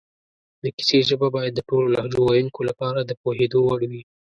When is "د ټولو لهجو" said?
1.55-2.21